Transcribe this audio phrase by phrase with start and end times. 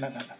[0.00, 0.36] ななな